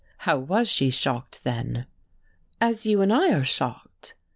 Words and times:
"How 0.25 0.39
was 0.39 0.67
she 0.67 0.89
shocked, 0.89 1.43
then?" 1.43 1.85
"As 2.59 2.87
you 2.87 3.03
and 3.03 3.13
I 3.13 3.33
are 3.33 3.43
shocked." 3.45 4.15